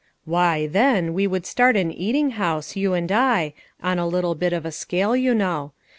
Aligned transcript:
"Why, 0.25 0.65
then 0.65 1.13
we 1.13 1.27
would 1.27 1.45
start 1.45 1.75
an 1.77 1.91
eating 1.91 2.31
house, 2.31 2.75
you 2.75 2.95
and 2.95 3.11
I, 3.11 3.53
on 3.83 3.99
a 3.99 4.07
little 4.07 4.33
bit 4.33 4.51
of 4.51 4.65
a 4.65 4.71
scale, 4.71 5.15
you 5.15 5.35
know. 5.35 5.73